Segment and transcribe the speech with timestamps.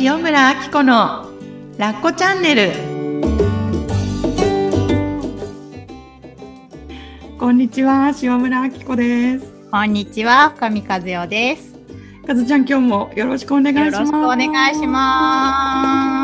[0.00, 1.30] 塩村あき子の
[1.78, 2.72] ラッコチャンネル。
[7.38, 9.52] こんにちは塩村あき子です。
[9.70, 11.74] こんにちは深見和代です。
[12.26, 13.94] かずちゃん今日もよろしくお願いします。
[13.94, 16.23] よろしくお願いします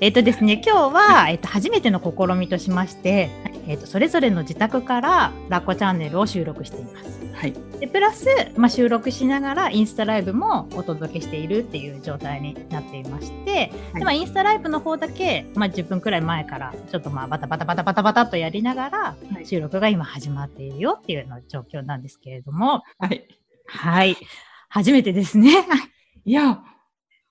[0.00, 3.30] えっ、とですね今日は、えっ、と初めての試みとしまして
[3.66, 7.16] えっ、とそれぞれの自宅からラッコチャンネルを収録しています。
[7.34, 7.54] はい。
[7.80, 8.26] でプラス、
[8.56, 13.70] まあ、収録しながらインスタライブもお届けしているっていう状態になっていまして、はい。
[13.98, 19.46] でまあ、インスタライブの方だけ、まあ、10分くらい前からちょっとまあバタバタバタバタバタっとやりながらはい。
[19.46, 22.82] 収録が今始まっているよっていうの状況なんですけれども。
[22.98, 23.28] はい。
[23.66, 24.16] はい。
[24.68, 25.64] 初めてですね。
[26.24, 26.62] いや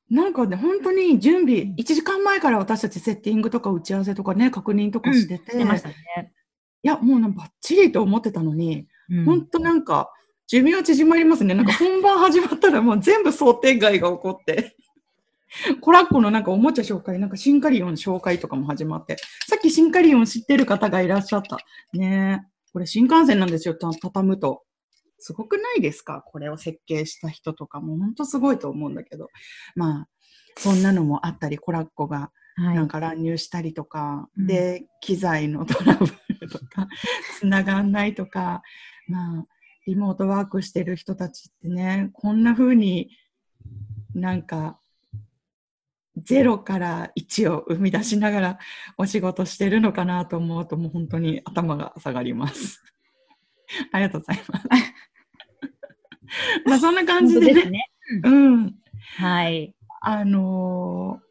[0.09, 5.95] なんかね本当に準備1時間前から私たちセッティングとか打ち合わせとかね確認とかしてて、してましたね。
[6.83, 10.11] いやもうなんかバッチリと思ってたのにうん本当なんか、
[10.47, 11.53] 寿命縮まりますね。
[11.53, 14.75] なんか本番始まったら もう全部想定外が起こって。
[15.79, 19.17] コラッコのなんかおもちゃ紹介、なんかシンカリオン紹介とかも始まって。
[19.47, 21.57] さっきシンカリオン知ってる方がいらっしゃった。
[21.97, 22.51] ねえ。
[22.73, 24.63] これ新幹線なんですよ、た畳むと。
[25.25, 26.21] すごくないですか？
[26.21, 27.97] これを設計した人とかも。
[27.97, 29.29] 本当すごいと思うんだけど。
[29.75, 30.07] まあ、
[30.57, 36.87] そんなのもあったり、コラッコがはいなんか乱入したりとか、うんで、機材のトラブルとか、
[37.39, 38.61] 繋がんないとか、
[39.07, 39.45] まあ、
[39.87, 43.09] リモートワークしてる人たちってね、こんな風に
[44.13, 44.79] なんか、
[46.17, 48.59] 0から1を生み出しながら
[48.97, 52.81] お仕事してるのかなと思うと、もう本当に頭が下がります。
[53.91, 54.67] ありがとうございます。
[56.65, 57.89] まあそんな感本じでね、当ですね。
[58.23, 58.75] うん。
[59.17, 59.75] はい。
[60.01, 61.25] あのー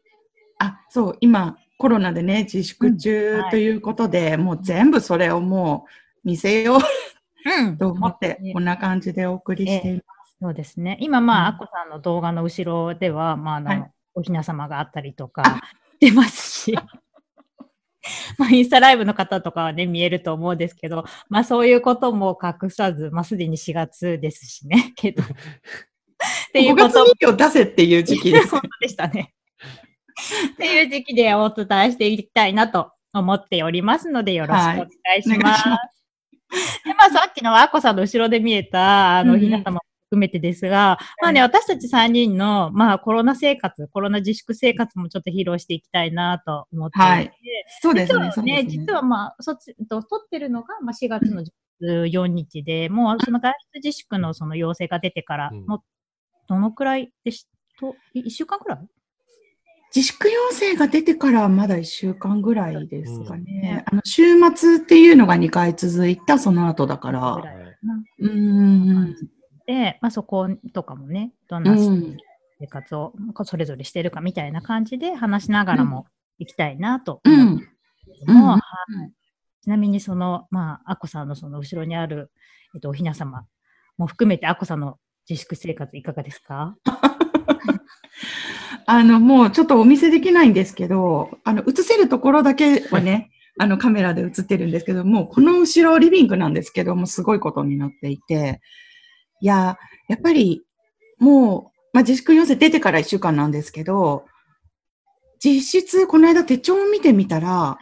[0.57, 3.51] あ、そう、今、コロナでね、自粛中はい。
[3.51, 5.85] ということで、もう全部それをも
[6.23, 6.79] う見せよう。
[7.59, 7.77] うん。
[7.77, 10.37] と思って、こんな感じでお送りしています。
[10.41, 10.97] そうですね。
[11.01, 11.55] 今、まあ、うん。
[11.55, 13.91] アッコさんの動画の後ろでは、まあ、あの、はい。
[14.17, 15.61] おひな様があったりとか
[15.99, 16.77] 出ますし、
[18.37, 25.23] まあ、インスタライブの方とかはね、見えると思うんですけど、まあ、そういうことも隠さず、まあ、すでに4月ですしね、 けど。
[25.23, 25.27] っ
[26.53, 28.49] ていう5月ことも2日を出せっていう時期です。
[28.49, 29.33] 本当でしたね。
[30.53, 34.87] っていう時期でお伝えしていきたいなと思っておりますので、よろしくお願
[35.19, 35.67] いします。
[35.67, 35.77] はいま
[36.85, 47.31] でまあ、さっきのアッコさんの後ろで見えた、あの、ひな様も含めてですが、まあね、私たち3人の、まあ、コロナ生活、コロナ自粛生活もちょっと披露していきたいなと思っていて、はい。
[47.81, 48.85] そうですね、今日ね、そうですね。
[48.85, 48.93] 実。
[48.93, 51.43] はまあ、そっち、と撮ってるのが、まあ、4月の
[51.81, 55.83] 14日で、もうその外出自粛のその要請が出てからの、
[56.47, 57.47] どのくらいでし
[57.79, 58.79] と、1週間くらい？
[59.95, 63.43] 自粛要請が出てからまだ1週間ぐらいですかうん。
[63.45, 63.83] ね。
[63.85, 67.41] あの週末っていうのが2回続いたその後だから。
[68.19, 69.15] うん
[70.01, 71.71] まあ、そことかもね、どんう。
[71.71, 72.17] なん
[72.59, 76.05] 生活をそれぞれしてるかみたいな感じで話しながらも
[76.39, 77.33] 行きたいなとうん。
[77.33, 77.69] 思うんです
[78.19, 78.61] けども、うんはい
[79.61, 82.29] ちなみにその、まあ、アッコさんのその後ろにある、
[82.75, 83.47] えっと、おひな様
[83.97, 86.75] も含めてアッコさんの自粛生活いかがですか？
[88.85, 98.61] あの、もうちょっとお見せできないんですけど、あの、映せるところだけはね、あの、カメラで映ってるんですけど、もうこの後ろリビングなんですけども、すごいことになっていて、
[99.41, 100.63] いや、やっぱり、
[101.19, 104.25] もう、まあ、自粛要請出てから1週間なんですけど、
[105.43, 107.77] 実質、この間手帳を見てみたら、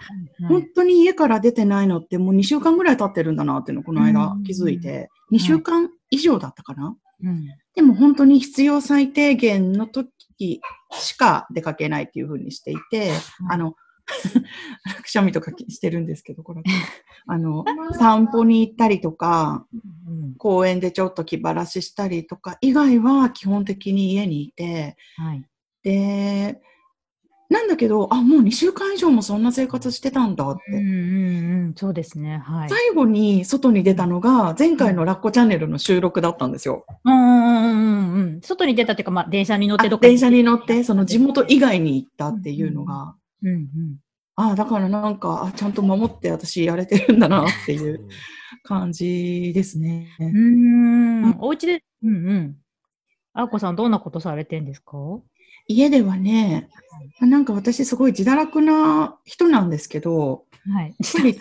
[0.50, 7.48] 本当に家から出てないのってもう2週間ぐらい経ってるんだなっていうのをこの間気づいて、2週間以上だったかな、うん。
[7.76, 13.12] でも本当に必要最低限の時しか出かけないっていう風にしていて、
[13.50, 13.76] あの、
[15.04, 16.64] くしゃみとかしてるんですけど、これ。
[17.28, 25.46] あの、散歩に行ったりとか、うん公園でちょっと気晴らししたりとか、以外は基本的に家にいて、はい
[25.84, 26.60] で、
[27.50, 30.72] なんだけど、あ、もう2週間以上もそんな生活してたんだって。
[30.72, 32.42] うんうんうん、そうですね。
[32.44, 32.70] はい。
[32.70, 36.86] 最後に外に出たのが、前回のラッコチャンネルの収録だったんですよ。
[37.04, 38.42] うんうんうんうんうん。
[38.42, 43.98] 外に出たっていうか、まあ、電車に乗ってどか電車に乗って、その地元以外に行ったっていうのが、うんうん。
[44.36, 48.08] あだからなんか、あちゃんと守って私やれてるんだなっていう
[48.64, 50.08] 感じですね。
[50.20, 51.36] うーん。
[51.40, 52.56] お家で、うんうん。
[53.34, 54.98] あーこさん、どんなことされてんですか？
[55.68, 56.70] 家ではね、
[57.22, 60.96] なんか私すごい自堕落な人なんですけど、はい。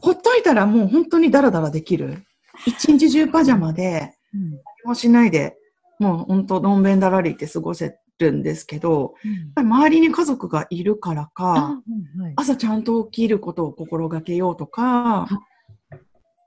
[0.00, 2.22] ほっといたらもう本当にダラダラできる。
[2.66, 5.56] 一日中パジャマで、うん何もしないで、
[5.98, 11.82] もう本当のんべんだらりって過ごせるんですけど、やっぱり周りに家族がいるからあ、か、
[12.16, 12.32] うんはい。
[12.36, 15.26] 朝ちゃんと起きることを心がけようとか、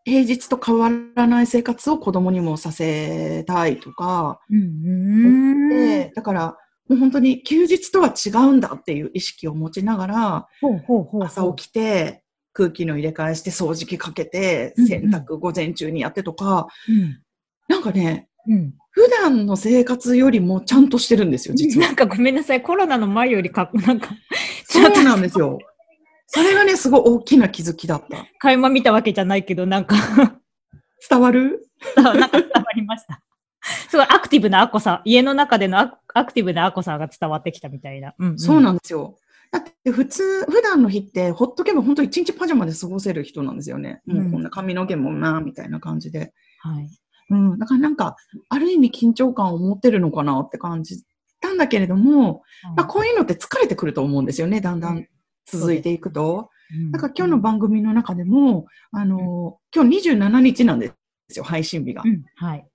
[0.06, 4.62] 平日と変わらない生活を子供にもさせたいとか、うんう
[5.68, 5.70] ん。
[5.70, 6.58] で、だから
[6.90, 10.48] もう本当に休日とは違うんだっていう意識を持ちながら、
[11.22, 12.24] 朝起きて、
[12.54, 17.22] 空気の入れ替えして掃除機かけて、うんうん洗濯午前中にやってとか、うん。
[17.68, 18.74] なんかね、うん。
[18.94, 21.94] 普段の生活よりもちゃんとしてるんですよ、実はな。
[21.94, 22.62] んかごめんなさい。
[22.62, 24.10] コロナの前よりか、なんか、
[24.66, 25.58] そうなんですよ。
[26.28, 28.28] それがね、すごい大きな気づきだった。
[28.40, 29.96] 垣間見たわけじゃないけど、なんか、
[31.10, 31.68] 伝わる？
[31.96, 33.22] なんか伝わりました。
[33.90, 38.14] すごいアクティブなアコさん、家の中でのアクティブなアコさんが伝わってきたみたいな。
[38.20, 39.18] うん、そうなんですよ。
[39.52, 44.02] だって普通、普段の日って、ほっとけば本当一日パジャマで過ごせる人なんですよね。
[44.08, 46.34] うんもうこんな髪の毛もな、みたいな感じで。
[46.60, 46.90] はい。
[47.30, 47.60] うん。
[47.60, 48.16] だからなんか、
[48.50, 51.04] ある意味緊張感を持ってるのかなって感じ
[51.40, 52.44] たんだけれども、
[52.76, 54.62] まあ、こういうのって疲れてくると思うんですよね。
[54.62, 55.06] だんだん
[55.46, 56.50] 続いていくと。
[56.50, 56.54] うん
[56.92, 60.92] だから今日の番組の中でも、あの、今日27日なんで
[61.30, 62.08] すよ、配信日がう。
[62.08, 62.68] ん、はい。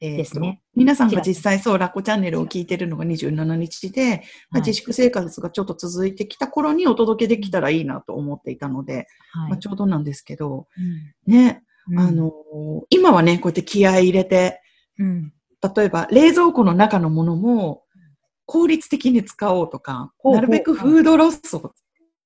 [0.00, 12.32] えですね皆さんが実際そう、ラッコチャンネルを聞いてるのが27日で、まあ自粛生活がちょっと続いてきた頃にお届けできたらいいなと思っていたので、はいまあ、ちょうどなんですけど、うんね、うんあの、
[12.90, 14.60] 今はね、こうやって気合い入れて、
[14.98, 15.32] うん。
[15.74, 17.84] 例えば冷蔵庫の中のものも
[18.44, 21.72] 効率的に使おうとか、なるべくフードロスを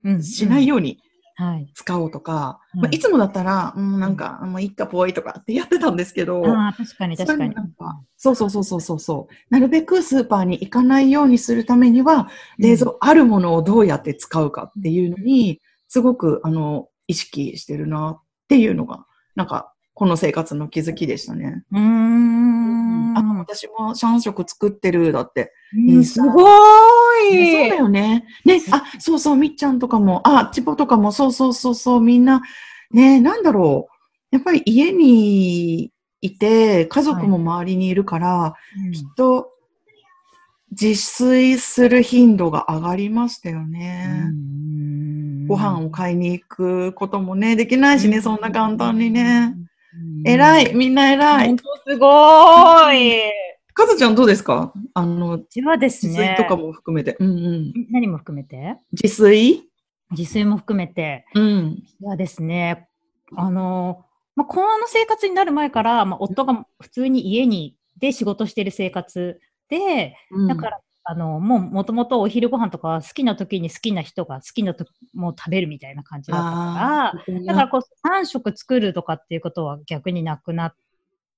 [0.04, 0.22] うん。
[0.22, 0.98] しないように
[1.40, 1.70] はい。
[1.72, 7.54] 使おうとか、うんまあ、いつもだったら、うん、なんか、まあ、いっかぽいとかってやってたんですけど、ああ、確かに確かに。
[8.16, 9.34] そうそうそうそうそうそう。
[9.48, 12.28] なるべくスーパーに行かないようにするためには、
[12.58, 19.06] 冷蔵、あるものをどうやって使うかっていうのに、すごく、あの、意識してるなっていうのが、
[19.38, 21.62] なんか、この生活の気づきでしたね。
[21.70, 23.16] うーん。
[23.16, 25.52] あ、私も3食作ってる、だって。
[25.76, 28.26] うんすごーいねそうだよね。
[28.44, 32.42] ね、あ、そうそう、みっちゃんとかも、あ、ちぽとかも、そうそうそうそう、みんな、
[32.90, 33.86] ね、なんだろ
[34.32, 34.34] う。
[34.34, 38.54] やっぱり家にいて、家族も周りにいるから、
[38.84, 39.52] うんきっと、
[40.72, 44.32] 自炊する頻度が上がりましたよね。
[45.48, 49.56] ご飯を買いに行くこともね、できないしね、そんな簡単にね。
[50.24, 51.56] 偉い、みんな偉い本。
[51.56, 53.32] 当すごーい。
[53.74, 54.72] かずちゃんどうですか？
[54.94, 57.16] あの、うちはです自ね炊とかも含めて。
[57.18, 57.72] うんうん。
[57.90, 58.76] 何も含めて？
[58.92, 59.64] 自炊？
[60.10, 61.82] 自炊も含めて、うん。
[62.02, 62.88] はですね、
[63.36, 64.04] あの、
[64.36, 70.80] まあ、この生活になる前から、まあ、夫が普通に家にで仕事してる生活で、うんだから、
[71.10, 80.74] あの、もうもともとお昼ご飯とかは好きな時に好きな人が好きな時もう食べるみたいな感じだったから、だからこう3食作るとかっていうことは逆になくなっ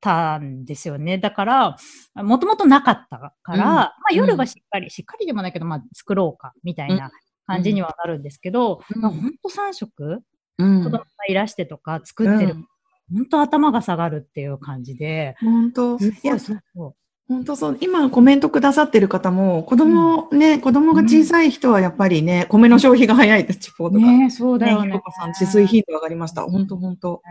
[0.01, 1.19] たんですよね。
[1.19, 1.77] だから、
[2.17, 3.63] もともとなかったから、うん。
[3.65, 7.13] まあ夜はしっかり、しっかりでもないけど、まあ作ろうかみたいな
[7.47, 9.01] 感じにはなるんですけど、うん。
[9.01, 10.19] まあ、ほんと3食
[10.59, 10.83] うん。
[10.83, 12.57] 子供がいらしてとか作ってる、
[13.13, 15.97] ほんと頭が下がるっていう感じで、本当。
[15.97, 16.95] いや、そう
[17.31, 17.79] 本当そう。
[17.81, 24.05] 今コメントくださってる方も、子供、ね、子供が小さい人はやっぱりね、米の消費が早いって地方とか。
[24.05, 24.89] ねえそうだよね。
[24.89, 26.43] ひろこさん、自炊頻度上がりました。
[26.43, 27.23] 本当本当。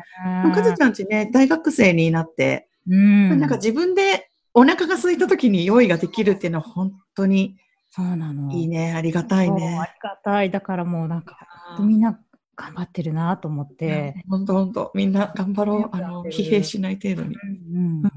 [0.45, 3.39] うんかずちゃんちね、大学生になって、うん。
[3.41, 7.57] なんか自分でお腹が空いた時に用意ができるっていうのは本当に
[7.89, 8.53] そうなの。
[8.53, 8.93] いいね。
[8.93, 9.77] ありがたいそうありね。
[10.01, 10.49] がたい。
[10.49, 11.37] だからもうなんか、
[11.81, 12.17] みんな
[12.55, 14.91] 頑張ってるなと思って、本当本当。
[14.93, 15.89] みんな頑張ろう。
[15.91, 17.35] あの、疲弊しない程度に。
[17.73, 18.08] うん、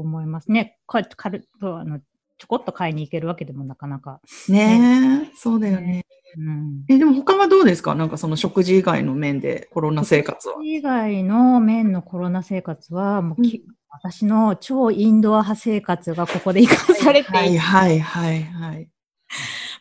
[0.00, 0.78] 思いますね。
[0.86, 2.00] か軽くあの
[2.38, 4.20] ちょこっと買いに行けるわけでもなかなか。
[4.48, 6.04] ねえ、そうだよね。
[6.38, 7.94] うん、え、でも他はどうですか？
[7.94, 10.54] なんかその食事以外の面でコロナ生活は。
[10.62, 18.88] 以外の面のコロナ生活は、もうき私の超インドア派生活がここで生かされていて、はいはいはいはい。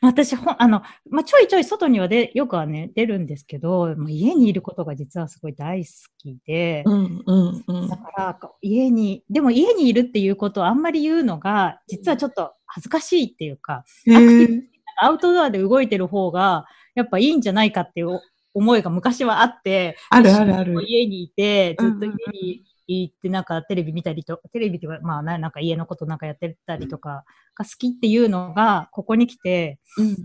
[0.01, 7.97] 私ほんあの、まあ、ちょいちょい外にはでよくはね、出るんですけど、もう家にいることが実はすごい大好きで、うんうんうんだ。
[7.97, 14.61] から、家に、でも家にいるっていうことをあんまり言うのが、実はちょっと恥ずかしいっていうか、へアクティブえ。
[15.01, 16.65] アウトドアで動いてる方が、
[16.95, 18.21] やっぱいいんじゃないかっていう
[18.53, 20.83] 思いが昔はあって、あるあるある。
[20.85, 27.23] 家にいて、ずっと家に行って、なんかテレビ見たりと、テレビっていうか、まあな、なんか家のことなんかやってたりとか
[27.55, 30.15] が好きっていうのが、ここに来て、うん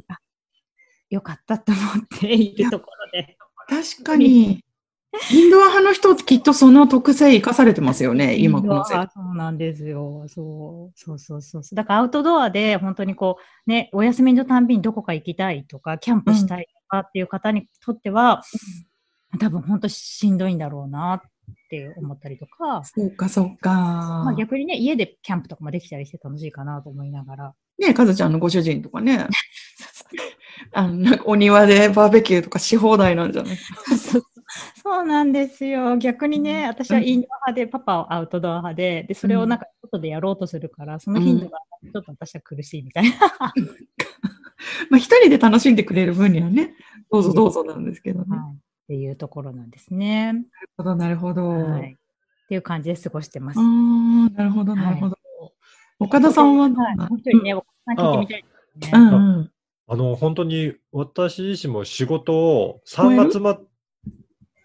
[1.11, 3.37] よかったと思っているところで。
[3.68, 4.64] 確かに。
[5.30, 10.25] インドア派の人きっとその特性生かされてますよね、 今このそうなんですよ。
[10.26, 11.76] そう、そうそうそうそう。
[11.76, 18.42] だからアウトドアで本当にこう、ね、お休みのたんびにどこか行きたいとか、キャンプしたいとかっていう方にとっては、
[19.38, 21.21] 多分本当しんどいんだろうなっ
[21.71, 23.71] て思ったりとか、そうかそうか。
[23.73, 27.55] まあ逆にね、家でキャンプとかもできたりして楽しいかなと思いながら。
[27.79, 29.27] ねえ、かずちゃんのご主人とかね。
[30.73, 33.57] あの、なんかお庭でバーベキューとかし放題なんじゃない？
[34.83, 35.97] そうなんですよ。
[35.97, 43.11] 逆にね、私はインドア派で、パパはアウトドア派で、で、それをなんか外でやろうとするから、その頻度がちょっと私は苦しいみたいな。
[44.91, 46.75] まあ一人で楽しんでくれる分にはね、
[47.11, 48.37] どうぞどうぞなんですけどね。
[48.37, 50.33] はいっていうところなんですね。
[50.33, 50.45] なる
[50.76, 51.49] ほど、なるほど。
[51.49, 51.93] はい。
[51.93, 53.62] っていう感じで過ごしてますあ。
[53.62, 53.64] あ、
[54.37, 55.17] なるほど、なるほど。
[55.99, 58.45] 岡田さんはどんはいなもう一人ね、岡田さん聞いてみたい
[58.76, 58.99] ですね。
[58.99, 59.50] うんうん。
[59.87, 63.59] あの、本当に私自身も仕事を3月ま、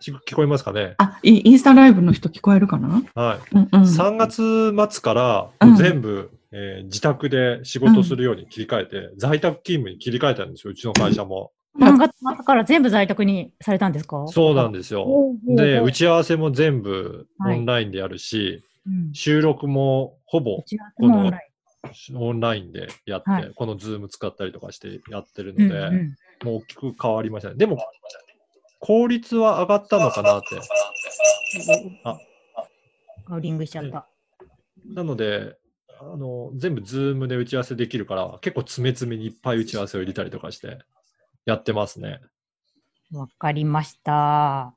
[0.02, 0.96] し聞こえますかね？
[0.98, 3.04] あ、イインスタライブの人聞こえるかな？
[3.16, 3.56] はい。
[3.56, 3.82] うんうん。
[3.84, 11.52] 3月末からうん全部、えー自宅で仕事するように切り替えて、在宅勤務に切り替えたんですよ、うちの会社も。
[11.78, 14.26] 何月末から全部在宅にされたんですか？
[14.28, 15.08] そうなんですよ。
[15.46, 17.58] で、打ち合わせも全部はい。
[17.58, 19.14] オンラインでやるし、うん。
[19.14, 21.22] 収録もほぼ打ち合わせもオ
[22.34, 23.52] ンラインでやって、はい。
[23.56, 25.68] このズーム使ったりとかしてやってるン。
[25.70, 26.16] ので、うんうん。
[26.44, 27.56] もう大きく変わりましたね。
[27.56, 27.78] でも、
[28.80, 30.60] 効率は上がったのかなって。
[32.04, 32.18] あ。
[33.26, 34.08] ハウリングしちゃった。
[34.94, 35.56] なので、
[36.02, 40.80] あの、全部ズームで打ち合わせできるから、結構詰め詰めにいっぱい打ち合わせを入れたりとかして、
[41.50, 42.20] やってますね。
[43.12, 44.76] わかりました。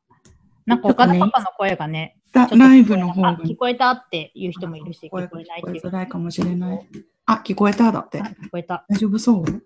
[0.64, 5.82] なんか岡田パパの声がね、ライブの方があ聞こえたっていう人もいるし、聞こえないっていう。
[5.86, 6.86] づらいかもしれない。
[7.26, 8.24] あ、聞こえただってあ。
[8.24, 8.86] 聞こえた。
[8.88, 9.44] 大丈夫そう？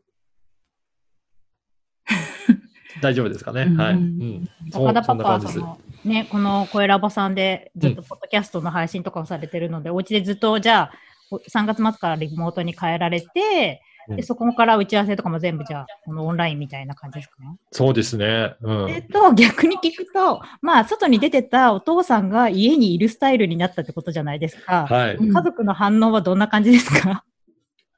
[3.01, 3.63] 大丈夫ですかね？
[3.63, 3.95] うんはい。
[3.95, 10.93] ううん岡田パパはその、ね、この声ラボさんでずっとポッドキャストの配信とかをされてるので、お家でずっとじゃあ、
[11.31, 17.43] お3月末からリモートに変えられて、うんでそこから打ち合わせとかも全部じゃあ、このオンラインみたいな感じですか？
[17.43, 17.57] ね。
[17.73, 18.55] そうですね。
[18.61, 18.91] うん。
[18.91, 24.87] えっと、逆に聞くと、まあ、外に出てたお父さんが家にいるスタイルになったってことじゃないですか。
[24.87, 25.17] はい。
[25.17, 27.25] うん家族の反応はどんな感じですか？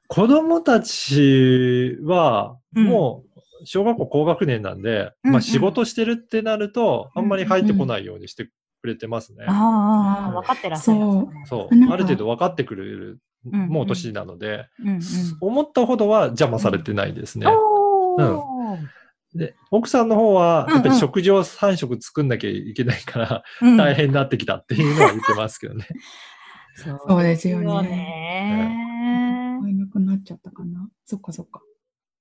[0.07, 8.49] 子供たちは、うんもう、小学校高学年なんで、うんうんまあ仕事してるってなると、あんまり入ってこないようにして
[8.81, 9.45] くれてますね。
[9.47, 10.99] ああ、分かってらっしゃる。
[11.45, 11.91] そう。
[11.91, 15.01] ある程度分かってくれる、もう年なので、うんうん。
[15.41, 17.47] 思ったほどは邪魔されてないですね。
[19.35, 25.85] で、奥さんの方は、やっぱり食事を3食作んなきゃいけないから、うん大変になってきたっていうのは言ってますけどね。
[26.75, 28.79] そうですよねね
[29.73, 30.89] なくなっちゃったかな。
[31.05, 31.61] そっかそっか。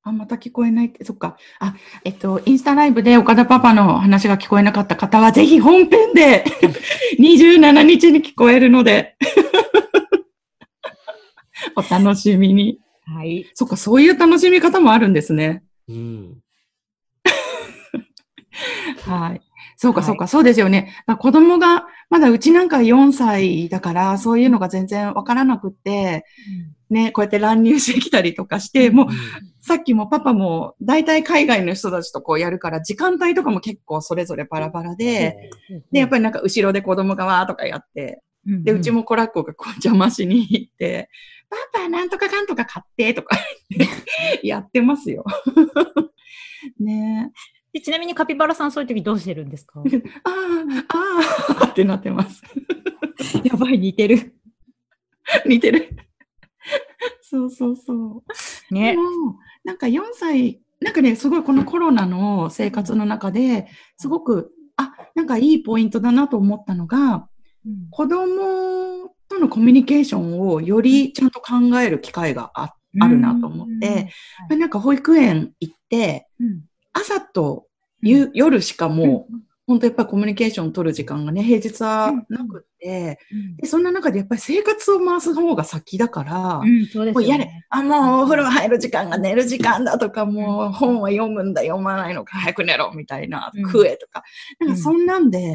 [0.09, 1.37] あ、また聞こえないって、そっか。
[1.61, 1.75] あ、
[2.05, 6.45] えっと、インスタライブで岡田パパの話が聞こえなかった方は、ぜひ本編で
[7.19, 9.17] 27日に聞こえるので、
[11.77, 12.79] お楽しみに。
[13.05, 13.51] はい。
[13.55, 15.63] そっか、そういう楽しみ方もあるんですね。
[15.89, 16.39] うん。
[19.07, 19.41] はい。
[19.77, 20.95] そうか、はいそうか、そうですよね。
[21.07, 26.25] まあ、子供が、まだうちなんか4歳だから、そういうのが全然わからなくって、
[26.91, 29.07] ね、こうやって乱入してきたりとかして、もう、
[29.61, 35.51] さっきもパパも、大体海外の人たちとこうやるから、時間帯とかも結構それぞれバラバラで、
[35.93, 41.11] で、やっぱりなんか後ろで子供がわーとかやって、りで、うちもコラッコがこう邪魔しに行って、
[41.51, 43.37] パパなんとかかんとか買ってとか
[43.71, 43.91] 言っ
[44.41, 45.25] てやってますよ。
[46.81, 47.33] ね
[47.79, 49.83] でちなみにカピバラさんそういう時どうしてるんですか？
[49.91, 50.03] え。
[50.25, 52.43] ああ、あ あってなってます。
[53.45, 54.35] やばい、似てる。
[55.47, 55.97] 似てる。
[57.23, 58.25] そうそうそ
[58.71, 58.75] う。
[58.75, 58.97] ねで。
[58.97, 59.03] も、
[59.65, 63.69] なんか4歳、なんかね、すごいこのコロナの生活の中で、
[63.99, 67.29] すごく、あ、なんかいいポイントだなと思ったのが、
[67.91, 74.11] 子供とのコミュニケーションをよりちゃんと考える機会がああるなと思って、
[74.49, 77.67] まあなんか保育園行って、うん、朝と
[78.03, 79.35] 夕夜しかもう、
[79.69, 83.19] 本当やっぱりコミュニケーション取る時間がね、平日はなくって、
[83.59, 87.51] で、そんな中でやっぱり生活を回す方が先だから、うん、そうですもうやれ。
[87.69, 93.65] あ、もうお風呂入る時間が寝る時間だとか、もう本は読むんだ、読まないのか、早く寝ろ、みたいな、うん。
[93.67, 94.23] 食えとか。
[94.59, 95.55] なんかそんなんで、やっ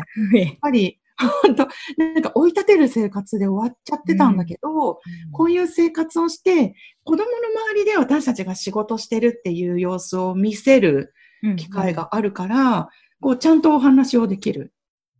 [0.62, 1.00] ぱり、
[1.44, 5.00] 本当なんか追い立てる生活で終わっちゃってたんだけど、
[5.32, 7.26] こういう生活をして、子供の
[7.72, 11.14] 周りで私たちが仕事してるっていう様子を見せる
[11.58, 12.90] 機会があるから、
[13.22, 14.74] こうちゃんとお話をできる。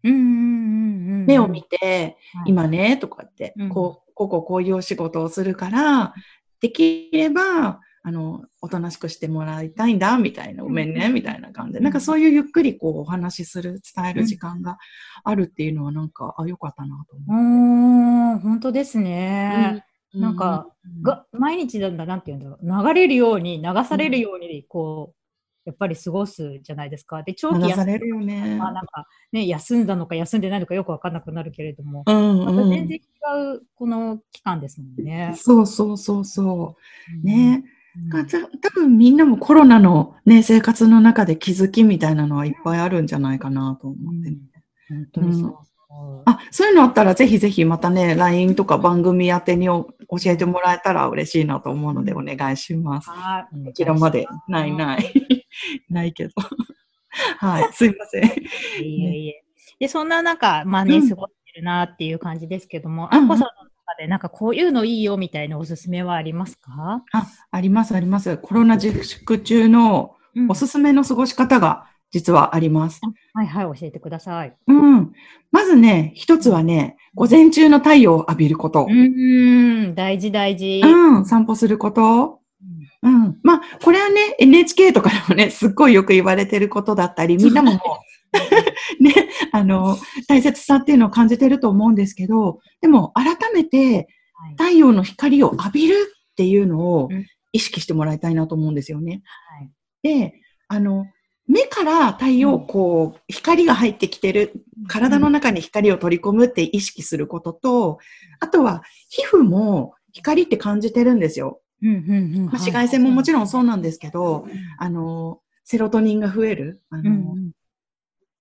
[0.04, 2.50] うんうんうんうん、目を見て、はい。
[2.50, 3.70] 今ね、とかって、うん。
[3.70, 6.14] こう、こここういうお仕事をするから、
[6.60, 11.84] できれば、あの、おとなしくしてもらいたいんだ、みたいな、ごめんね、みたいな感じで、うん。
[11.86, 14.78] なんかそういうゆっくりこうお話しする、伝える時間が
[15.24, 19.02] あるっていうのはなんか、あ、よかったなとう思ーん、本当ですう。
[19.02, 19.86] ね。
[20.14, 25.23] うなんか、うんが毎日なんだ、なんていうんだろう、流れるように、流されるように、こう、
[25.66, 27.24] やっぱり過ごすじゃないですか。
[27.24, 28.58] で、長期休れるよね。
[28.58, 33.02] まあなんかね、休んだのか休んでないのかよくわかんなくなるけれども、うんまたうん全然違
[33.56, 35.34] うこの期間ですもんね。
[35.38, 36.76] そうそうそうそ
[37.24, 37.26] う。
[37.26, 37.64] ね。
[38.10, 44.38] がた多分みんなもコロナのね、生活の中で気づきみたいなのはいっぱいあるんじゃないかなと思って、ね
[44.90, 45.58] 本当にそう。
[46.26, 53.10] あ、そういうのあったらぜひぜひまたね、LINE とか番組宛てにお教えてもらえたら嬉しいなと思うのでお願いします。
[53.10, 53.66] はい。
[53.66, 54.28] こちらまで。
[54.48, 54.72] ないい。
[54.74, 55.14] ない。
[55.90, 56.34] ないけど。
[57.38, 58.24] はい、すいません。
[58.24, 59.44] いえいえ。
[59.80, 63.48] で、そんな中、まあね、うん過ごしてるなっていう感じですけども、うんうんあっこさんの
[63.86, 67.04] 中でなんかこういうのいいよみたいなおすすめはありますか？
[67.12, 68.38] あ、ありますあります。
[68.38, 73.02] コロナ自粛中のうんおすすめの過ごし方が実はあります。
[73.34, 74.56] はいはい、教えてください。
[74.68, 75.14] うん。
[75.52, 78.92] まずね、一つはね、午前中の太陽を浴びることう。
[78.92, 80.82] ーん、大事大事。
[80.84, 82.40] うん、散歩すること。
[83.04, 83.40] うん。
[83.44, 87.80] まあ、これはね、NHK とかでもね、すっごいよく言われてることだったり、みんなももう、
[89.04, 95.96] ね、あの、大切さっていうのを感じてると思うんですけど、でも改めてはい太陽の光を浴びる
[96.32, 99.22] っていうのをうん意識してもらいたいなと思うんですよね。
[99.60, 99.70] はい
[100.04, 101.08] で、あの、
[101.48, 104.52] 目から太陽、こう、光が入ってきてる、
[104.88, 108.00] 体の中に光を取り込むって意識することと、
[108.40, 111.62] あとは、皮膚も光って感じてるんですよ。
[111.84, 112.46] うんうんうん。
[112.46, 114.48] まあ、紫外線ももちろんそううなんですけど、
[114.78, 117.36] あの、セロトニンが増える、あの、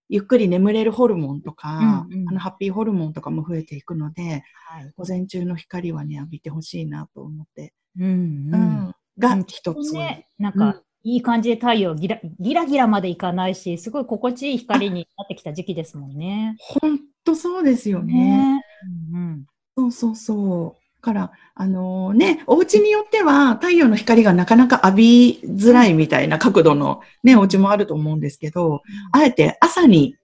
[0.09, 2.29] ゆっくり眠れるホルモンとか、うんうん。
[2.29, 4.93] あの、ハッピーホルモンとかも増えていくので、はい。
[4.97, 7.75] 午前中の光はね、浴びてほしいなと思って。
[7.99, 8.95] うんううん。
[9.19, 9.45] うん。
[9.47, 9.93] 一つ。
[9.95, 10.53] ね、なん。
[10.53, 16.57] うんか、いい感じで太陽ギラギラギラまでいかないし、すごい心地いい光になってきた時期ですもんね。
[16.59, 18.15] ほんとそうですよね。
[18.15, 18.65] ね。
[19.13, 19.47] うん。
[19.77, 20.82] そうそうそう。
[21.03, 30.15] だから、あのね、お家によっては太陽の光がなかなか浴びづらいみたいな角度のね、お家もあると思うんですけど、あえて朝に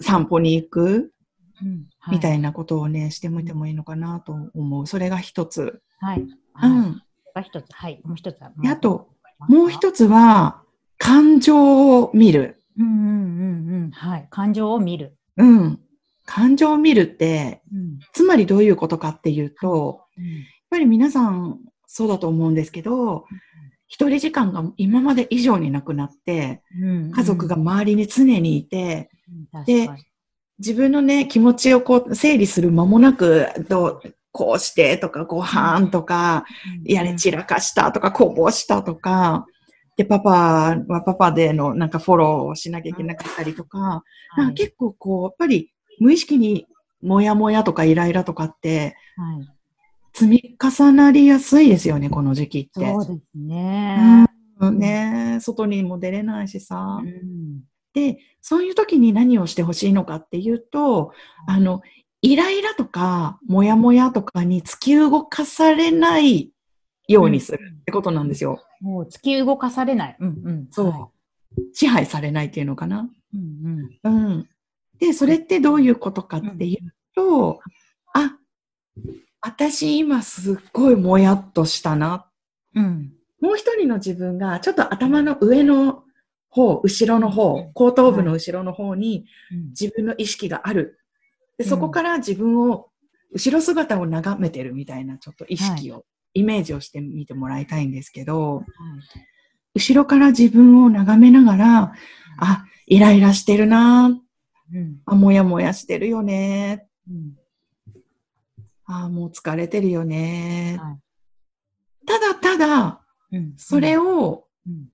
[0.00, 1.12] 散歩に行く
[1.62, 2.36] うんみたはい。
[2.36, 4.86] いなことをね、してみてもいいのかなと思う。
[4.86, 5.80] それが一つ。
[6.00, 6.20] はい。
[6.20, 6.70] うはい。
[6.70, 7.02] ん。
[7.34, 7.64] が一つ。
[7.72, 8.00] はい。
[8.04, 8.52] もう一つは。
[8.60, 9.08] であと、
[9.48, 10.60] もう一つは、
[10.98, 12.62] 感情を見る。
[12.78, 13.90] うんうんうんうん。
[13.90, 14.26] はい。
[14.30, 15.16] 感情を見る。
[15.38, 15.80] うん。
[16.26, 17.98] 感情を見るって、うん。
[18.12, 23.24] つまりどういうことかっていうと、うんやっぱり皆さんそうだと思うんですけど、
[23.86, 27.10] 一人時間が今まで以上になくなって、うん。
[27.12, 29.08] 家族が周りに常にいて、
[29.54, 29.64] うん。
[29.64, 29.88] で
[30.58, 34.00] 自分のね、気持ちをこう整理する間もなく、どう、
[34.32, 36.44] こうしてとか、ご飯とか、
[36.84, 39.46] やれ散らかしたとか、こぼしたとか、
[39.96, 44.02] で、パパはパパでのなんかフォローをしなきゃいけなかったりとか、
[44.36, 46.66] なんか結構こう、やっぱり無意識に
[47.02, 49.48] もやもやとかイライラとかってはいはい
[50.16, 52.90] 積み重なりやすいですよね、この時期って。
[52.90, 54.26] そうですね。
[54.58, 57.02] うんね外にも出れないしさ。
[57.02, 57.60] うん
[57.92, 61.12] で、そういう時に何をしてほしいのかっていうと、
[61.46, 61.80] あの、
[62.20, 66.50] イライラとか、もやもやとかに突き動かされない
[67.08, 68.62] ようにするってことなんですよ。
[68.82, 70.16] もう突き動かされない。
[70.20, 70.68] うんうん。
[70.70, 70.86] そう。
[70.88, 71.08] は
[71.72, 73.08] 支配されないっていうのかな。
[73.32, 74.48] いうんうんうん。
[74.98, 77.60] で、それってどういうことかっていうと、
[78.14, 78.36] あ、
[79.40, 82.28] 私今すっごいもやっとしたな。
[82.74, 83.12] うん。
[83.40, 86.04] もう一人の自分がちょっと頭の上の
[86.48, 89.68] 方、後ろの方、後頭部の後ろの方にうん。
[89.68, 90.98] 自分の意識がある。
[91.58, 91.70] で、うん。
[91.70, 92.88] そこから自分を、
[93.32, 98.64] 後ろ姿を眺めてるみたいなちょっと意識を、イメージをしてみてもらいたいんですけど、
[99.74, 101.92] 後ろから自分を眺めながら、
[102.38, 104.18] あ、イライラしてるな
[104.72, 106.86] うんあ、もやもやしてるよね。
[107.08, 107.34] うん
[108.88, 110.78] あ、もう疲れてるよね。
[110.80, 110.98] はい
[112.06, 113.00] ただただ、
[113.32, 114.88] うんそれを、うん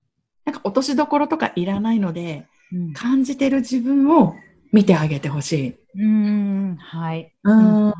[0.45, 4.35] なんか落としどころとかいらないので、うん感じてる自分を
[4.71, 6.01] 見てあげてほしい。
[6.01, 7.33] うんはい。
[7.43, 7.93] うんうん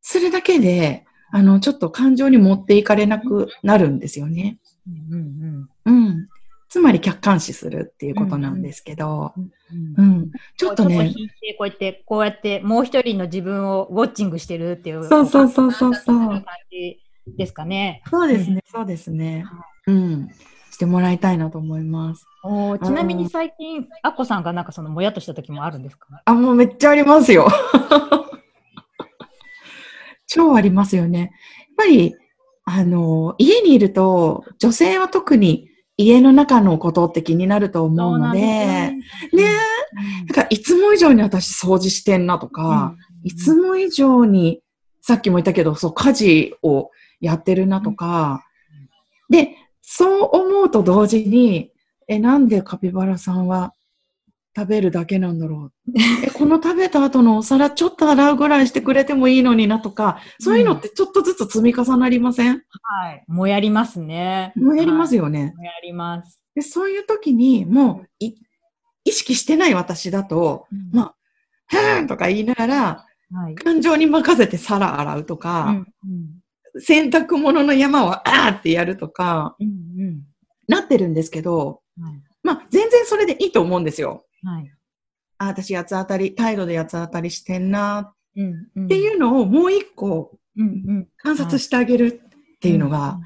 [0.00, 4.58] それだけで、あの、ちょっと感情に持っていかれなくなるんですよね。
[5.12, 6.28] うんうん。
[6.68, 9.48] つまり客観視するっていうことなんですけど、うんう
[9.96, 10.30] うんん。
[10.56, 11.14] ちょっとね、
[11.58, 15.04] こうやって、こうやって、もう一人の自分をウォッチングしてるっていう。
[15.04, 17.00] そうそうそうそうそう感じ
[17.36, 18.02] ですかね。
[18.10, 19.44] そうですね、そうですね。
[19.86, 20.28] うん。
[20.70, 22.26] してもらいたいなと思います。
[22.44, 26.06] おーちなみに最近、アッコさんがなんかそのもやっとした時もあるんですか？
[26.24, 27.48] あ、もうめっちゃありますよ。
[30.26, 31.18] 超ありますよね。
[31.20, 31.30] やっ
[31.76, 32.14] ぱり、
[32.64, 39.02] あの、家にいると、女性は特に家の中のことって気になると思うので、ね。
[40.28, 44.62] だからいつも以上に私掃除してんなとか、いつも以上に、
[45.02, 48.44] さっきも言ったけど、そう、家事をやってるなとか、
[49.28, 51.72] で、そう思うと同時に、
[52.06, 53.74] え、なんでカピバラさんは
[54.58, 55.92] 食べるだけなんだろう。
[56.26, 63.24] え、この食べた後のお皿ちょっと洗うぐらいしてくれてもいいのになとか、そういうのってちょっとずつ積み重なりません、はい。
[63.28, 64.52] もやりますね。
[64.56, 65.24] もうやりますよ。
[65.24, 65.54] よね。
[65.56, 66.40] もやります。
[66.56, 68.34] でそういう時に、もうい、
[69.04, 71.14] 意識してない私だと、まあ、
[71.68, 73.54] ふーんとか言いながら、はい。
[73.54, 76.38] 感情に任せて皿洗うとか、うんうん
[76.80, 79.66] 洗濯物の山をあーってやるとか、うん
[80.00, 80.22] うん
[80.68, 84.24] なってるんですけど、はいまあ、全然それでいいと思うんですよ。
[84.42, 84.72] はい。
[85.38, 92.20] あ、私八つ当たり、態度で八つ当たりしてんなうんうんっていうのをもう一個うんうん観察してあげる
[92.56, 93.18] っていうのが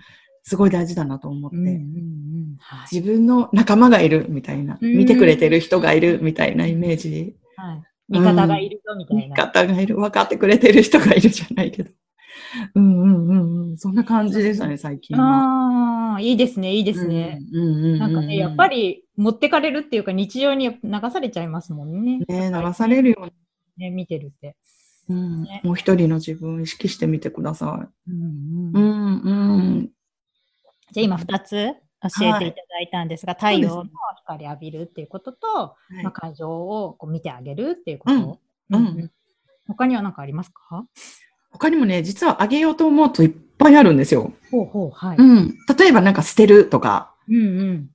[0.42, 7.82] すごい大事だなと思って、うんうんうんはい自分の仲間がいるみたいな、うん見てくれてる人がいるみたいなイメージ、はい。
[8.08, 9.36] 味方がいるぞみたい味な。
[9.36, 11.90] 方がいる、分かってくれてる人がいるじゃないけど。
[12.74, 13.78] うんうんうんうん。
[13.78, 16.12] そんな感じでしたね、最近は。
[16.12, 17.40] ああ、いいですね、いいですね。
[17.52, 17.98] うんうんうんうん。
[17.98, 20.78] なんかね、やっぱり持ってかれるっていうか日常に流
[21.12, 22.18] されちゃいますもんね。
[22.28, 23.28] ね、流されるよ
[23.76, 24.56] ね、見てるって。
[25.08, 28.10] うんねもう一人の自分を意識してみてください。
[28.10, 29.90] うんうんうんうん。
[30.92, 33.90] じゃあ今2つ教えていただいたんですが、太陽の
[34.24, 38.14] 光浴びるっていうことと、はいまあ、感情をこう見てあげるっていうこと。
[38.70, 39.10] うんうん
[39.68, 40.84] 他には何かありますか？
[41.52, 44.32] 他にもね、実はあげようと思うといっぱいあるんですよ。
[44.50, 45.16] ほうほう、はい。
[45.16, 45.56] うん。
[45.78, 47.38] 例えばなんか捨てるとか、うんう
[47.72, 47.90] ん。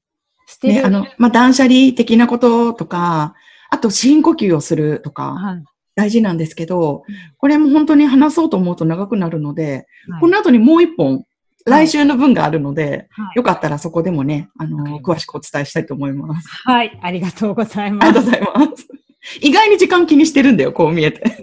[0.48, 0.74] 捨てる。
[0.76, 3.36] ね、あの、まあ、断捨離的なこととか、
[3.70, 5.64] あと深呼吸をするとか、はい。
[5.96, 7.04] 大事なんですけど、
[7.38, 11.26] これも本当に話そうと思うと長くなるので、はいこの後にもう一本、
[11.66, 16.48] 来週の分があるので、はいよかったらそこでもね、あの、詳しくお伝えしたいと思います。
[16.64, 18.10] はい、ありがとうございあます。
[18.10, 18.88] りがとうございます。
[19.42, 21.24] 意外に時間気にしてるんだよ、こう見えて。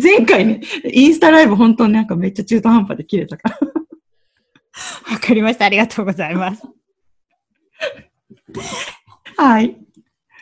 [0.00, 3.58] 前回ね、インスタライブ本当になんかめっちゃ中途半端で切れたから。
[5.14, 5.64] わかりました。
[5.64, 6.62] ありがとうございます。
[9.42, 9.76] はい。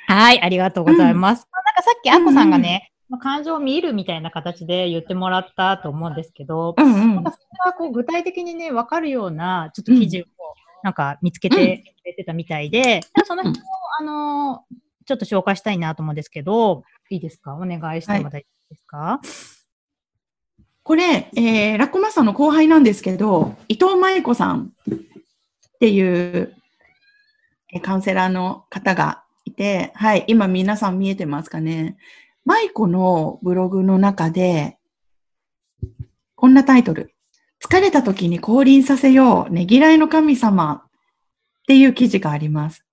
[0.07, 1.49] はい、ありがとうございます。
[1.51, 7.15] まあなんかさっきあこさんがね、まあ感情を見るみたいな形で言ってもらったと思うんですけど、うんうん。
[7.15, 7.31] なんか。
[7.33, 10.25] それはこう具体的にね、わかるような、ちょっと記事を
[10.83, 13.63] なんか見つけてくれてたみたいで、その辺を、
[14.01, 17.55] あのーちょっと紹介したいなと思うんですけど、いいですか？
[17.57, 19.21] お願いしても大丈夫ですか、
[20.85, 24.99] これ、えー、ラッコマスターの後輩なんですけど、伊藤舞子さんっ
[25.81, 26.60] ていう、えー
[27.83, 31.97] カウンセラーの方がいて、はい、今皆さん見えてますかね？
[32.45, 34.79] 舞子のブログの中で、
[36.35, 37.15] こんなタイトル。
[37.63, 40.91] 疲れた時に降臨させよう、ねぎらいの神様っ
[41.69, 42.85] ていう記事があります。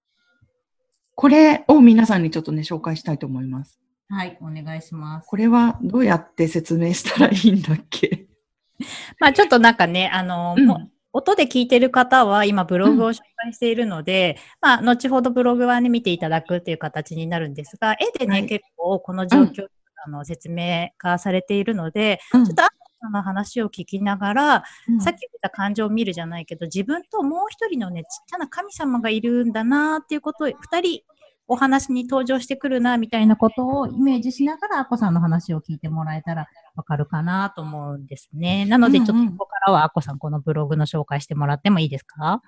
[1.15, 3.79] これを皆さんにちょっとね、紹介したいと思います。
[4.09, 5.27] はい、お願いします。
[5.27, 8.27] これはどうやって説明したらいいんだっけ？
[9.19, 19.67] まあちょっとなんかね、あのーうん音で聞いてる方は今ブログを紹介しているので、まあ後ほどブログはね見ていただくっていう形になるんですが、絵でね、はい結構この状況、
[20.05, 22.45] あの説明化されているので、うん。
[22.45, 22.69] ちょっとあ
[23.01, 25.01] さんの話を聞きながら、うん。
[25.01, 31.01] さっき言った感情を見るじゃないけど、自分ともう一人のね、ちっちゃな神様がいるんだなっていうことを、二人
[31.47, 38.65] お話に登場してくるなみたいなことをイメージしながら、アコさんの話を聞いてもらえたらわかるかなと思うんですね。
[38.65, 42.41] なので、ちょっとここからはアコさん、このブログの紹介してもらってもいいですか？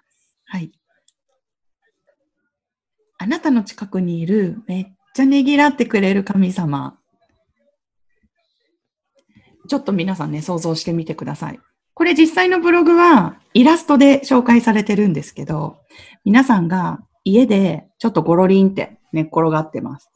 [0.45, 0.71] はい。
[3.17, 6.97] あなたの近くにいるめっちゃねぎらってくれる神様。
[9.67, 11.59] ちょっと皆さんね、想像してみてください。
[11.95, 15.77] これ実際のブログはイラストで紹介されてるんですけど、
[16.23, 20.09] 皆さんが家でちょっとゴロリンって寝っ転がってます。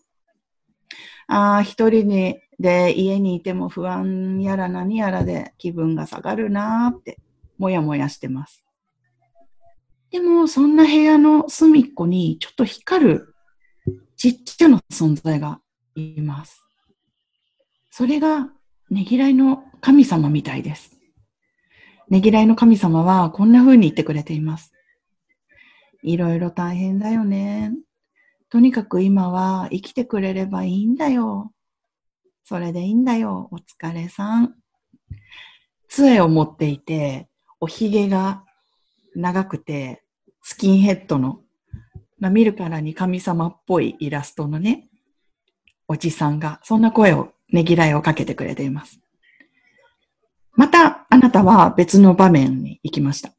[1.27, 7.19] あ、一人にで家にいても不安やら何やらで気分が下がるなーって、
[7.57, 8.63] もやもやしてます。
[10.11, 13.35] でも、そんな部屋の隅っこにちょっと光る
[14.15, 15.59] ちっちゃな存在が
[15.95, 16.61] います。
[17.91, 18.49] それが、
[18.89, 20.91] ねぎらいの神様みたいです。
[22.09, 24.71] ねぎらいの神様はこんな風に言ってくれています。
[26.03, 27.71] いろいろ大変だよね。
[28.53, 31.51] とにかく今は生きてくれればいいんだよ。
[32.43, 33.49] それでいいんだよ。
[33.49, 34.53] お疲れさん。
[35.87, 37.27] 杖を持っていて、
[37.59, 38.43] おひげが
[39.15, 40.03] 長くて、
[40.43, 41.39] スキンヘッドの、
[42.19, 44.87] まあ、見るからに神様っぽいイラストのね、
[45.87, 48.99] おじさんが、そんな声を、ねぎらいをかけてくれています。
[50.51, 53.31] また、あなたは別の場面に行きました。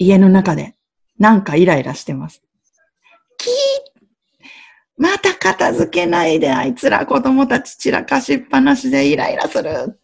[0.00, 0.74] 家の中で、
[1.16, 2.42] なんかイライラしてます。
[3.38, 3.89] キー
[5.40, 9.98] 片付けないで、あいつら子供たち散らかしっぱなしでイライラする。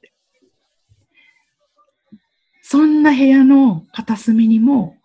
[2.62, 4.96] そんな部屋の片隅にも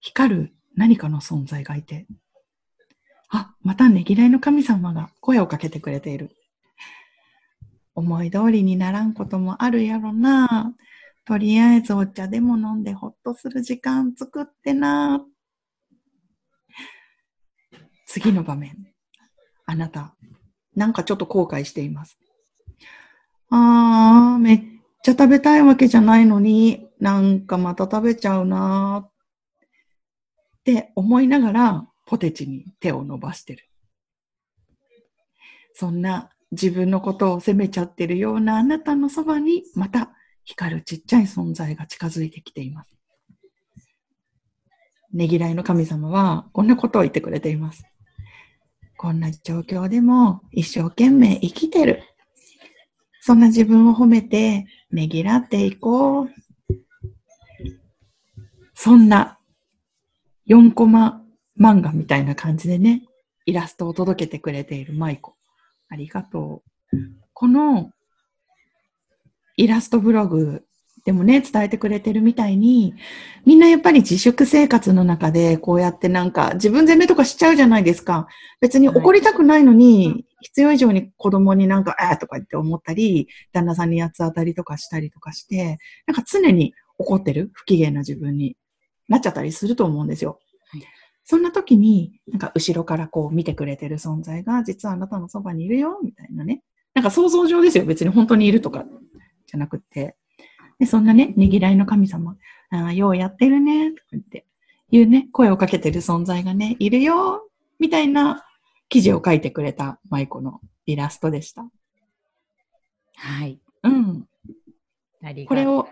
[0.00, 2.06] 光る何かの存在がいて、
[3.30, 6.30] あ、またねぎらいの神様が声をかけてくれている。
[7.94, 10.74] 思い通りにならんこともあるやろな。
[11.24, 15.24] とりあえずお茶でも飲んでほっとする時間作ってな。
[18.06, 18.87] 次の場面。
[19.70, 20.14] あなた、
[20.74, 22.18] なんかちょっと後悔しています。
[23.50, 24.62] あー、めっ
[25.02, 29.10] ちゃ食べたいわけじゃないのに、なんかまた食べちゃうなっ
[30.64, 33.68] て思いながら、ポテチに手を伸ばしてる。
[35.74, 40.12] そんな自分のことを責めちゃってるようなあなたのそばに、また
[40.44, 42.96] 光るちっちゃい存在が近づいてきています。
[45.12, 47.84] ねぎらいの神様は、こんなことを言ってくれています。
[48.98, 52.02] こんな状況でも一生懸命生きてる。
[53.20, 56.28] そんな自分を褒めて、ねぎらっていこう。
[58.74, 59.38] そんな
[60.48, 61.22] 4コマ
[61.60, 63.04] 漫画みたいな感じでね、
[63.46, 65.36] イラストを届けてくれているマイコ。
[65.88, 66.96] ありがとう。
[67.32, 67.92] この
[69.56, 70.64] イラストブログ
[71.04, 72.94] でもね、伝えてくれてるみたいに、
[73.46, 78.26] みんなやっぱり自粛生活の中でこうやってなんか自分責めとかしちゃうじゃないですか。
[78.60, 87.50] 別に怒りたくないのに、必要以上に子供になんか、あーとか言って思ったり、旦那さんに八つ当たりとかしたりとかして、なんか常に怒ってる？
[87.52, 88.56] 不機嫌な自分に
[89.08, 90.38] なっちゃったりすると思うんですよ。
[90.70, 90.82] はい
[91.30, 96.62] そんな時に、なんか後ろからこう見てくれてる存在が、実はあなたのそばにいるよ、みたいなね。
[96.94, 97.84] なんか想像上ですよ。
[97.84, 98.86] 別に本当にいるとか
[99.46, 100.16] じゃなくって。
[100.78, 102.36] で、そんなね、ねぎらいの神様、
[102.70, 104.46] ああ、ようやってるね、とか言って、
[104.90, 108.44] いうね、声をかけてる存在がね、いるよ、みたいな
[108.88, 111.68] 記事を書いてくれた舞子のイラストでした。
[113.16, 113.60] はい。
[113.82, 114.28] うん。
[115.22, 115.88] ありがとうこれを、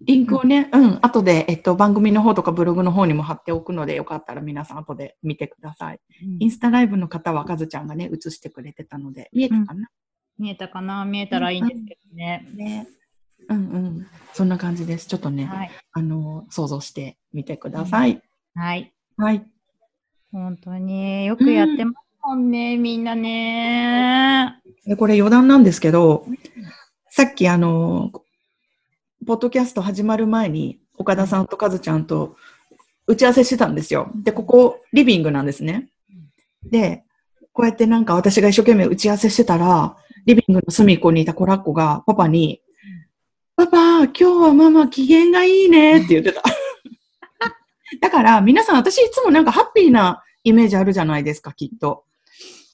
[0.00, 6.00] リンクをね、うん、後で、えっと、番組の方とかブログの方にも貼っておくので、よかったら皆さん後で見てください。
[6.38, 9.90] インスタライブの方は、かずちゃんがね、映してくれてたので、見えたかな、
[10.38, 11.04] 見えたかな？
[11.04, 12.48] 見えたらいいんですけどね。
[12.54, 12.86] ね。
[13.48, 14.06] うんうん。
[14.32, 15.06] そんな感じです。
[15.06, 15.70] ちょっとね、はい。
[15.92, 18.22] あの、想像してみてください。
[18.54, 18.92] はい。
[19.16, 19.46] はい。
[20.30, 24.60] 本当によくやってますもんね、みんなね。
[24.86, 26.26] で、これ余談なんですけど、
[27.10, 28.12] さっきあの、
[29.26, 32.36] ポッドキャスト始まる前に、岡田さんとかずちゃんと
[33.06, 34.10] 打ち合わせしてたんですよ。
[34.14, 35.88] で、ここ、リビングなんですね。
[36.64, 37.04] で、
[37.52, 39.96] こうやってなんか私が一生懸命打ち合わせしてたら、
[40.26, 42.60] リビングの隅っこにいたコラッコがパパに、
[43.58, 46.42] パパ、今日はママ機嫌がいいねって言ってた。
[48.00, 52.04] だから皆さん私いつもなんかハッピーなイメージあるじゃないですか、きっと。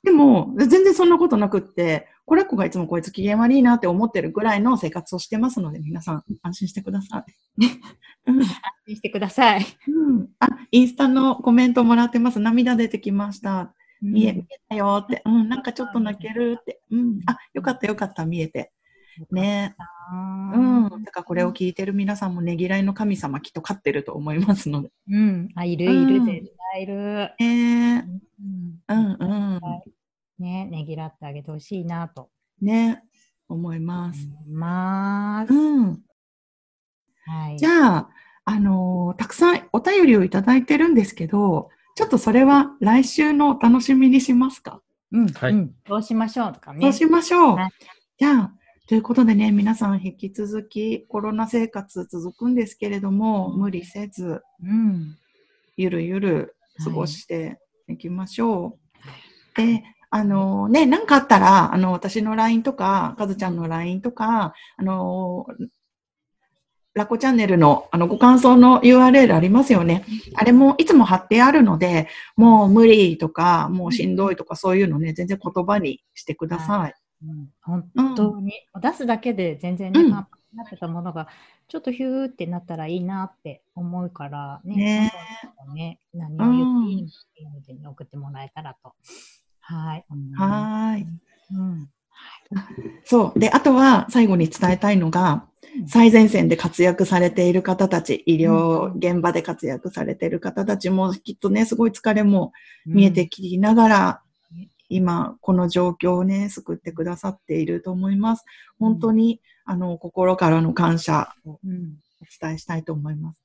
[0.03, 7.25] でも、全然そんなことなくって、コラッコがいつもこいつ機嫌悪いなって思ってるぐらいの生活をしてますので、皆さん安心してくださ
[7.57, 7.64] い。
[8.29, 8.49] うん安
[8.85, 9.66] 心してください。
[9.88, 12.40] うん、あ、インスタのコメントもらってます。
[12.40, 13.73] 涙出てきました。
[14.03, 15.23] 見え、見えたよって。
[15.25, 16.83] うん、なんかちょっと泣けるって。
[16.90, 17.20] うん。
[17.25, 18.70] あ、よかったよかった、見えて。
[19.31, 19.77] ね
[20.12, 21.05] ううんん。
[21.05, 24.90] だからこれを聞いてる皆さんもねぎらいの神様きっと飼ってると思いますので。
[25.11, 25.48] うん。
[25.55, 27.33] あ、いるいる、うん絶対いる。
[27.38, 28.07] ね
[28.40, 29.61] うんうんうん。
[30.38, 32.29] ね、ねぎらってあげてほしいなと
[32.61, 33.03] ね
[33.48, 34.29] 思います。
[34.48, 35.53] ます。
[35.55, 36.03] うん。
[37.27, 37.59] はい。
[37.59, 38.11] じゃあ、
[38.44, 44.83] あのーたくさんお便りをいただいてるんですけど、ちょっとそれは来週のお楽しみにしますか？
[45.12, 45.74] うん、はいうん。
[45.87, 46.81] どうしましょうとかね。
[46.83, 47.57] そうしましょう。
[47.57, 47.70] はい
[48.18, 48.53] じゃあ、
[48.87, 55.16] ということでね、皆さん引き続きコロナ生活続くんですけれども、無理せず、うん。
[55.79, 58.79] ゆるゆる過ごしていきましょ
[59.57, 59.57] う。
[59.57, 65.47] で、あのね、なんかあったら、あの、私の LINE とか、かずちゃんの LINE とか、あの
[66.92, 70.05] ラコチャンネルのあのご感想の URL ありますよね。
[70.35, 76.94] あれもいつも貼ってあるので、もう無理とか、もうしんどいとかそういうのね、全然言葉にしてください。
[77.26, 81.28] うん本うん当に、出すだけで全然ね、うんパンパンになってたものが、
[81.68, 85.12] ちょっとヒューってなったらいいなって思うからね、ね
[85.74, 88.92] ね何を言っていいのかっていうので、ね送ってもらえたらと。
[89.60, 90.04] はい。
[90.34, 91.06] はーい。
[91.54, 91.88] うん。
[93.04, 93.38] そう。
[93.38, 95.46] で、あとは最後に伝えたいのが、
[95.87, 102.52] 最前線で活躍されている方たち、医療現場で活躍されている方たちもきっとね、すごい疲れも
[102.87, 104.22] 見えてきながら、
[104.94, 108.44] 今、この状況をね、救ってくださっていると思います。
[108.78, 111.96] 本当に、あの、心からの感謝をうん。
[112.20, 113.44] お伝えしたいと思います。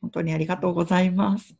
[0.00, 1.54] 本当にありがとうございます。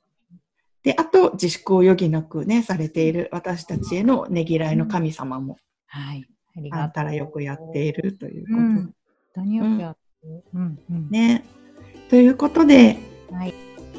[0.82, 6.26] で、あと、自粛を余儀なくね、されている私たちへのねぎらいの神様も、はい。
[6.56, 6.88] ありあがとう。
[6.88, 8.74] んたらよくやっているということうん。
[8.76, 8.94] 本
[9.34, 10.44] 当によくやってる。
[10.54, 10.78] うん。
[10.90, 11.10] うん。
[11.10, 11.44] ね。
[12.08, 12.98] ということで、
[13.30, 13.54] はい。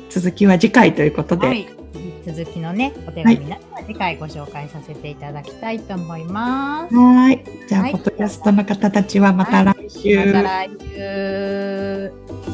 [0.10, 1.81] 続きは次回ということで、はい。
[1.94, 6.96] 次続きのね、お手紙などは次回ご紹介させていただきたいと思います。
[6.96, 7.44] はい。
[7.68, 10.26] じゃあ、はいポッドキャストの方たちはまた来週。
[10.26, 12.51] また来週。